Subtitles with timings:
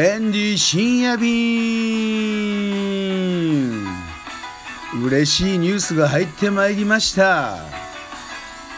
[0.00, 1.28] エンディ深夜便
[5.02, 7.56] 嬉しいニュースが入ってまいりました。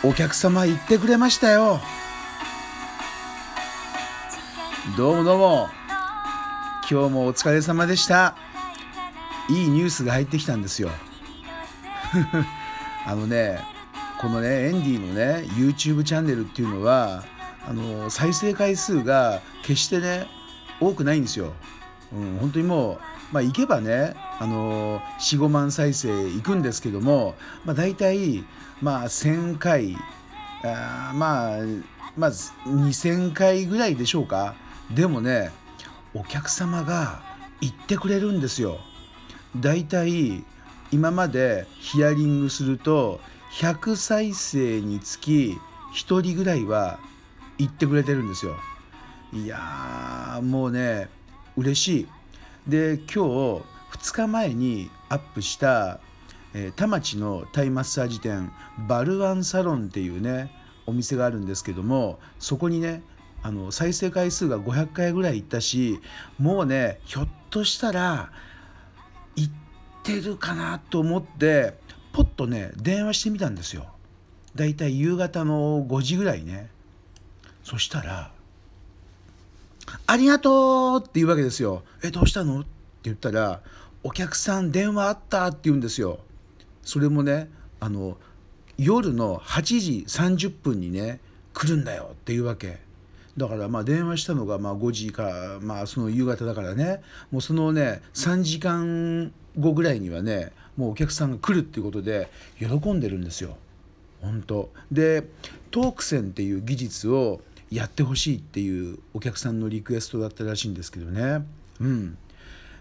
[0.02, 1.79] お客様言ってくれましたよ。
[4.96, 5.69] どうもどうも。
[6.91, 8.34] 今日もお疲れ様でした。
[9.51, 10.88] いいニュースが入ってきたんですよ。
[13.05, 13.62] あのね
[14.18, 17.24] このねエンディのね YouTube チャンネルっていうのは
[17.68, 20.40] あの再生回数が決してね
[20.80, 21.52] 多くないんですよ。
[22.12, 22.98] うん、本当にもう、
[23.33, 27.34] まあ、行けばね、あの45万再生いくんですけども、
[27.65, 28.45] まあ、大体、
[28.80, 29.97] まあ、1000回
[30.62, 31.59] あまあ
[32.16, 34.55] まあ2000回ぐらいでしょうか
[34.95, 35.51] でもね
[36.15, 37.23] お客様が
[37.60, 38.80] 言ってくれるんですよ。
[39.57, 40.45] 大体
[40.91, 43.21] 今までヒアリングすると
[43.52, 45.59] 100再生につき
[45.95, 46.99] 1人ぐらいは
[47.59, 48.57] 言ってくれてるんですよ。
[49.32, 51.09] いやもうね
[51.56, 52.09] 嬉しい。
[52.66, 56.00] で今日2日前にアップした、
[56.52, 58.51] えー、田町のタイマッサージ店
[58.88, 60.52] バルワンサロンっていうね
[60.86, 63.02] お店があるんですけどもそこにね
[63.42, 66.00] あの再生回数が500回ぐらいいったし
[66.38, 68.31] もうねひょっとしたら
[69.36, 69.53] 行っ
[70.03, 71.75] てるかなと思って
[72.12, 73.86] ポッとね電話してみたんですよ。
[74.56, 76.69] だいたい夕方の5時ぐらいね。
[77.62, 78.32] そしたら
[80.06, 81.83] ありがとうって言うわけですよ。
[82.03, 82.60] え、どうしたの？
[82.60, 82.69] って
[83.05, 83.60] 言ったら、
[84.03, 86.21] お客さん電話あったって言うんですよ。
[86.82, 87.50] それもね、
[87.81, 88.16] あの、
[88.78, 91.21] 夜の8時30分にね、
[91.53, 92.78] 来るんだよっていうわけ。
[93.37, 97.00] だからまあ電話したのがまあ5時かまあその夕方だからね
[97.31, 102.28] もうそのね3時間後ぐらいにはねもうお客さんが来るっていうことで
[102.59, 103.56] 喜んでるんですよ。
[104.21, 105.25] 本当で
[105.70, 111.44] トークセンっていう技術をやってほしいっていうお客さんのリクエストだったらしいんですけどね。
[111.81, 112.19] うん、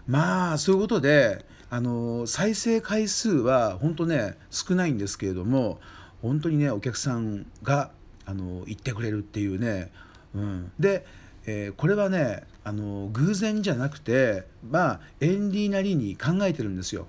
[0.06, 5.78] まあそういうことであの再生回数は本当ね少ないんですけれども
[6.20, 7.90] 本当にねお客さんが
[8.26, 9.90] あの言ってくれるっていうね、
[10.34, 11.06] うん、で、
[11.46, 17.06] えー、これはねあの偶然じゃなくてまあエンディなりに考えてるんですよ。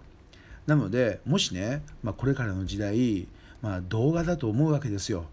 [0.68, 3.28] なのでもしね、まあ、これからの時代、
[3.62, 5.26] まあ、動画だと思うわけですよ。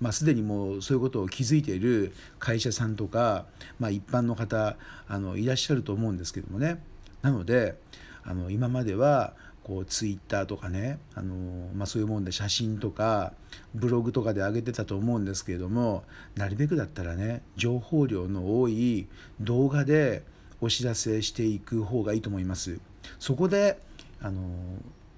[0.00, 3.46] まあ、すでにもうそういうことを気づいている会社さんとか、
[3.78, 4.76] まあ、一般の方
[5.08, 6.82] あのいらっしゃると思うんですけどもね
[7.22, 7.76] なので
[8.24, 11.34] あの今まではこうツイッターとかねあの、
[11.74, 13.32] まあ、そういうもんで写真とか
[13.74, 19.06] ブログとかで上げてたと思うんですけれどもなるべくだったらね情報量の多い
[19.40, 20.22] 動画で
[20.60, 22.80] お知らせしていく方がいいと思います。
[23.18, 23.78] そこで
[24.20, 24.42] あの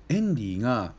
[0.08, 0.92] エンディが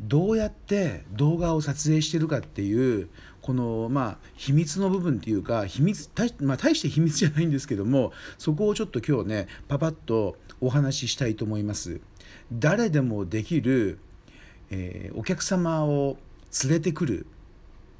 [0.00, 3.08] どうやって動画を撮影してるかっていう
[3.40, 12.00] このまあ秘密の部分っていうか秘密大,、まあ、大して秘密じゃないんですけどもそこをちょっと今日ねパパッとお話ししたいと思います。
[12.52, 13.98] 誰でもできる、
[14.70, 16.16] えー、お客様を
[16.64, 17.26] 連れてくる、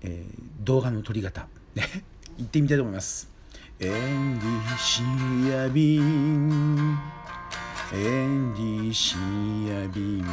[0.03, 1.85] えー、動画の撮り方ね
[2.39, 3.31] 行ってみたいと思います。
[3.79, 6.99] エンディ深夜便
[7.93, 10.25] エンディ深夜便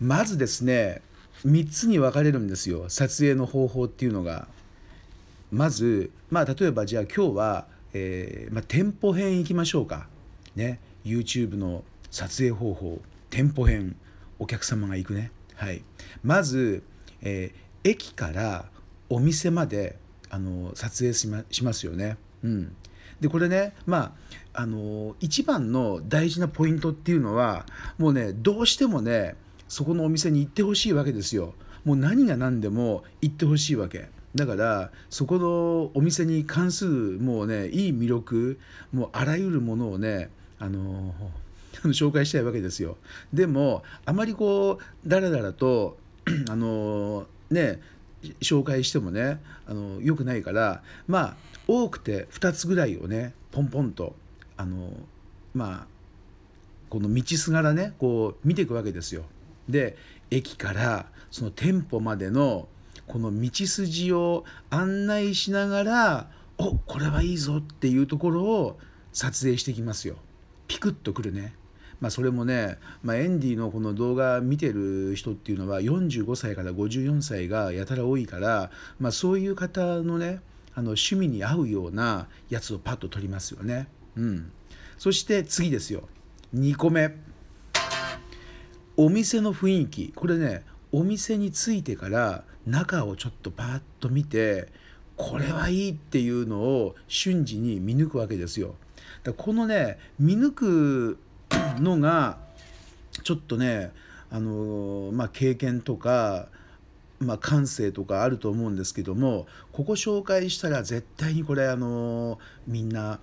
[0.00, 1.02] まずですね
[1.44, 4.48] 3つに分かれるんですよ撮影の方法っていうのが。
[5.52, 10.08] まずまあ例えばじゃあ今日は、えーまあ、店舗編いきましょうか。
[10.56, 13.96] ね YouTube の撮影方法店舗編
[14.38, 15.30] お客様が行くね。
[15.54, 15.82] はい、
[16.22, 16.82] まず、
[17.22, 18.66] えー、駅から
[19.08, 19.96] お店まで
[20.30, 22.16] あの撮影しましますよね。
[22.42, 22.76] うん、
[23.20, 24.14] でこれねま
[24.52, 27.66] ああの一番の大事なポイントっていうのは
[27.98, 29.36] もうねどうしてもね
[29.68, 31.54] そこのお店に行ってほしいわけですよ。
[31.84, 34.08] もう何が何でも行ってほしいわけ。
[34.34, 38.60] だからそこのお店に関するもうねいい魅力
[38.92, 40.28] もうあらゆるものをね
[40.58, 41.14] あの
[41.84, 42.96] 紹介したいわけですよ。
[43.32, 45.96] でもあまりこうだらだらと
[46.50, 47.80] あのね
[48.40, 51.36] 紹介してもねあのよくないからまあ
[51.66, 54.14] 多くて2つぐらいをねポンポンと
[54.56, 54.90] あの
[55.54, 55.86] まあ
[56.90, 59.24] この道すがらねこう見ていくわけですよ。
[59.68, 59.96] で
[60.30, 62.68] 駅からその店舗までの
[63.06, 68.78] この道筋を案内しながらおこれはいいぞっていうところを
[69.12, 70.16] 撮影してきますよ。
[70.66, 71.54] ピクッとくるね。
[72.00, 80.40] まあ、それもね、まあ、エンディのこの動画見てる人っていうのは45歳から54歳がやたら多いから、まあ、そういう方のね
[80.74, 83.88] あの趣味に合うようなやつをパッと撮りますよね。
[84.14, 84.52] うん、
[84.98, 86.08] そして次ですよ
[86.54, 87.16] 2個目。
[88.96, 94.68] お店の雰囲気これねお店に着いてから中をちょっとパーッと見て
[95.16, 98.74] これはいいっていうのを瞬時に見抜くわけですよ。
[99.22, 101.18] だこのね見抜く
[101.78, 102.38] のが
[103.22, 103.92] ちょっとね
[104.30, 106.48] あのまあ経験とか
[107.18, 113.20] まあ、感性とかあると思うんですけどもここ紹介したら絶対にこれあのみんな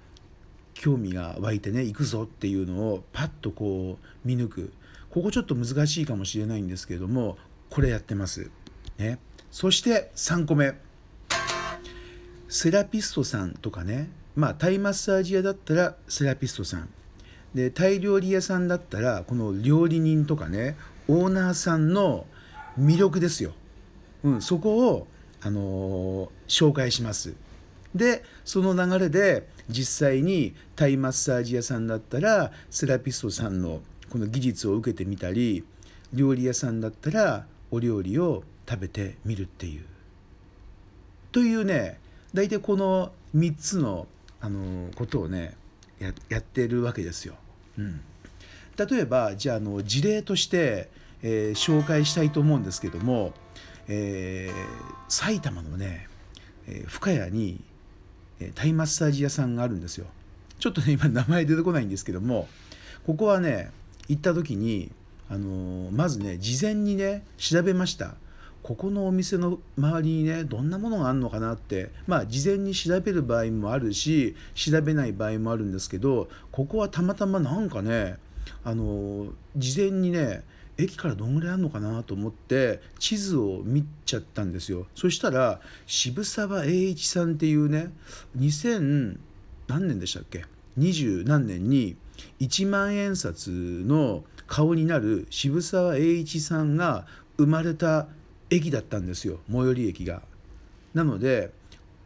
[0.73, 4.73] 興味が湧いてね行くぞっていうのをパッとこう見抜く
[5.13, 7.37] ここちょっと難しいかもしれないんですけれども
[7.69, 8.49] これやってます。
[8.97, 9.19] ね、
[9.51, 10.73] そして3個目。
[12.49, 14.09] セラピストさんとかね。
[14.35, 16.89] まあタイマッサージ屋だったらセラピストさん。
[17.53, 20.77] でタイ料理屋さんだったらこの料理人とかね
[21.07, 22.25] オーナーさんの
[22.79, 23.53] 魅力ですよ、
[24.23, 25.07] うん、そこを、
[25.41, 27.35] あのー、紹介します。
[27.93, 33.81] でその流れで実際にタイマッサージ屋さんだったらセラピストさんの
[34.13, 35.63] この技術を受けてみたり
[36.13, 39.85] 料理屋さんだったらお料理を食べてみるっていう。
[41.31, 41.99] というね
[42.31, 44.05] 大体この3つの
[44.39, 45.57] あのことをね
[46.29, 47.33] やってるわけですよ。
[47.79, 48.01] うん、
[48.77, 50.91] 例えばじゃあの事例として、
[51.23, 53.33] えー、紹介したいと思うんですけども、
[53.87, 54.53] えー、
[55.09, 56.07] 埼玉のね、
[56.67, 57.63] えー、深谷に
[58.53, 60.05] タイマッサージ屋さんがあるんですよ。
[60.59, 62.47] ちょっとね今名前出てこないんですけども
[63.07, 63.71] ここはね
[64.07, 64.91] 行った時に
[65.29, 68.15] あのまずね事前にね調べました。
[68.61, 71.91] ここのお店の周りにねどんなものがあるのかなって。
[72.07, 78.17] まあ事前に調べる場合もあるし調べない場合もあるんですけどここはたまたまなんかね
[78.63, 80.43] あの事前にね
[80.77, 84.87] 駅からどんぐらいあるのかなと思って地図を見ちゃったんですよ。
[84.95, 87.91] そしたら渋沢栄一さんっていうね
[88.37, 89.17] 2000
[89.67, 90.45] 何年でしたっけ？
[90.77, 91.95] 二十何年に
[92.39, 97.05] 1万円札の顔になる渋沢栄一さんが
[97.37, 98.07] 生まれた
[98.49, 99.39] 駅だったんですよ。
[99.51, 100.21] 最寄り駅が。
[100.93, 101.51] なので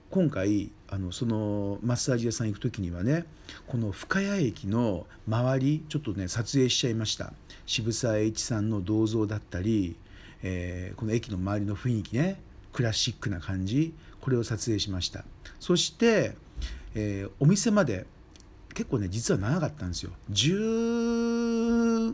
[0.10, 3.26] 今回あのそのマッサージ屋さん行く時にはね
[3.68, 7.34] この深谷駅の周りちょっとね撮影しちゃいました。
[7.66, 9.98] 渋沢栄一さんの銅像だったり、
[10.44, 12.40] えー、この駅の周りの雰囲気ね
[12.72, 15.26] クラシックな感じこれを撮影しました。
[15.60, 16.36] そして、
[16.96, 18.06] えー、お店まで
[18.78, 22.14] 結構ね実は長かったんですよ15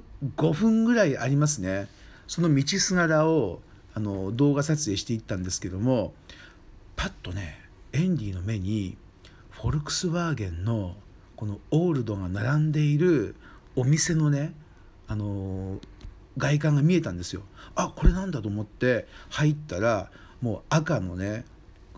[0.54, 1.89] 分ぐらいありますね
[2.25, 3.60] その道すがらを
[3.94, 6.13] あの動画撮影していったんですけども
[6.95, 7.60] パッとね
[7.92, 8.95] エンディの目に
[9.50, 10.95] フォルクスワーゲンの
[11.36, 13.36] このオールドが並んでいる
[13.75, 14.54] お店のね
[15.09, 15.80] あの
[16.38, 17.42] 外観が見えたんですよ。
[17.75, 20.09] あこれなんだと思って入ったら
[20.42, 21.44] もう赤のね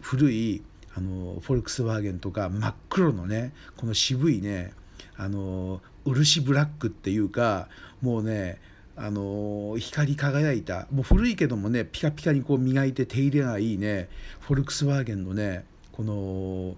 [0.02, 0.64] 古い
[0.98, 4.72] あのフォルクスワーゲンとか真っ黒のねこの渋いね
[5.18, 7.68] あの漆ブラックっていうか
[8.02, 8.60] もうね
[8.96, 14.08] あの光り輝いたもう古いけどもねピカピカにこう磨いて手入れがいいね
[14.40, 16.76] フォルクスワーゲンのねこの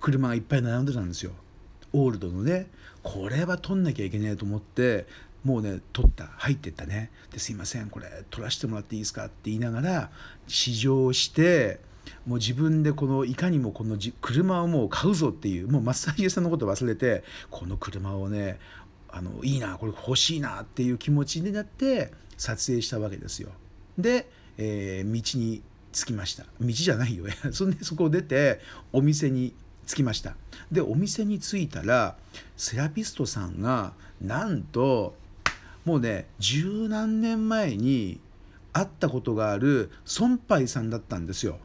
[0.00, 1.32] 車がいっぱい並んでたんですよ。
[1.92, 2.68] オールドのね。
[3.02, 5.06] これは撮んなきゃいけないと思って
[5.44, 6.26] もうね撮った。
[6.36, 7.10] 入ってったね。
[7.32, 10.10] ですいませんこれ撮らせてもらっていいですかって言いながら
[10.46, 11.80] 試乗して
[12.26, 18.58] もう自分でこのいかにもこのじ車をもう買うぞっていうもうマッサージ屋さんのこと忘れてこの車をね
[19.08, 23.50] あのいいなこれ欲しいなっていう気持ちになって撮影したわけですよ。
[23.98, 28.60] で、えー、道に着きました道じゃないよ そんでそこを出て
[28.92, 29.54] お店に
[29.86, 30.36] 着きました
[30.70, 32.16] でお店に着いたら
[32.56, 35.16] セラピストさんがなんと
[35.86, 38.20] もうね十何年前に
[38.72, 41.58] 会ったことがある孫イさんだったんですよ。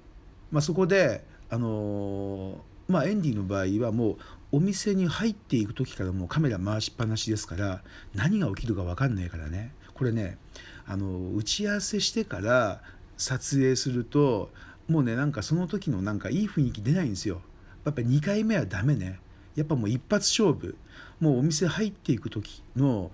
[0.52, 4.18] まあ、そこであのー、まあエンディの場合はもう
[4.54, 9.74] お店に入っていく時からもうカメラ回しっぱなしですから何が起きるか分かんないからね。
[9.94, 10.38] これね
[10.86, 12.82] あの打ち合わせしてから
[13.18, 14.50] 撮影すると
[14.88, 17.42] もうねなんかその時のなんかいい雰囲気出ないんですよ。
[17.86, 19.20] やっぱり2回目はダメね。
[19.56, 20.76] やっぱもう一発勝負。
[21.20, 23.12] もうお店入っていく時の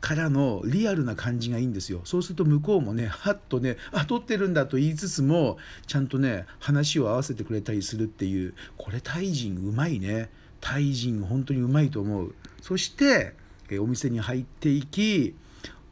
[0.00, 2.00] からのリアルな感じがいいんですよ。
[2.04, 10.30] そうすると向こうもねはっとねあ撮ってるんだと言いつつもちゃんとね話を合わせてくれたりするっていうこれタイ人うまいね。
[10.60, 12.34] タイ人本当にうまいと思う。
[12.60, 13.34] そして
[13.80, 15.34] お店に入っていき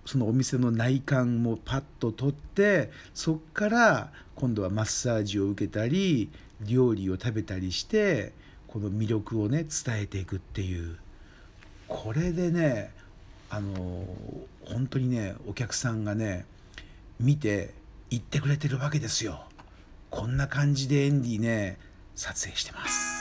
[0.04, 6.30] そのお店の内観もパッと取ってそっから今度はマッサージを受けたり
[6.60, 8.32] 料理を食べたりして
[8.68, 10.96] この魅力をね伝えていくっていう。
[11.86, 12.90] これでね
[13.56, 14.04] あの
[14.64, 16.44] 本当にねお客さんがね
[17.20, 17.72] 見て
[18.10, 19.44] 言ってくれてるわけですよ。
[20.10, 21.78] こんな感じでエンディね
[22.16, 23.13] 撮影してます。